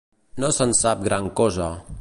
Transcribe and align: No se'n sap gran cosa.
No 0.43 0.49
se'n 0.59 0.73
sap 0.81 1.05
gran 1.09 1.31
cosa. 1.43 1.73